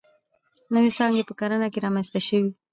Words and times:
نوې 0.73 0.91
څانګې 0.97 1.27
په 1.27 1.33
کرنه 1.39 1.67
کې 1.73 1.83
رامنځته 1.85 2.19
شوې. 2.27 2.49